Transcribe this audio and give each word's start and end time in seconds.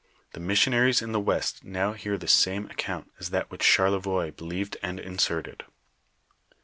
Tlie 0.33 0.41
missionaries 0.41 1.03
in 1.03 1.11
the 1.11 1.19
west 1.19 1.63
now 1.63 1.93
hear 1.93 2.17
the 2.17 2.27
same 2.27 2.65
account 2.71 3.11
as 3.19 3.29
that 3.29 3.51
which 3.51 3.61
Charlevoix 3.61 4.31
believed 4.31 4.75
and 4.81 4.99
inserted. 4.99 5.63